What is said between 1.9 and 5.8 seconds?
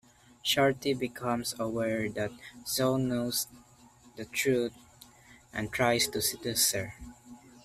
that Zoe knows the truth and